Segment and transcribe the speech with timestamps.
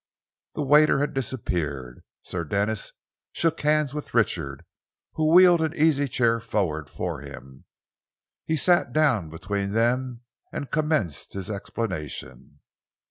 [0.55, 2.01] The waiter had disappeared.
[2.23, 2.91] Sir Denis
[3.33, 4.65] shook hands with Richard,
[5.13, 7.65] who wheeled an easy chair forward for him.
[8.43, 12.61] He sat down between them and commenced his explanation.